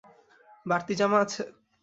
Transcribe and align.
বাড়তি 0.65 0.93
জামা 0.99 1.17
আছে? 1.23 1.41